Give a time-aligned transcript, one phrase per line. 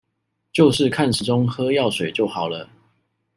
[0.51, 2.67] 就是看時鐘喝藥水就好了